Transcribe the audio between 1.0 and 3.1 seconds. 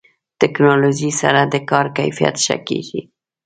سره د کار کیفیت ښه کېږي.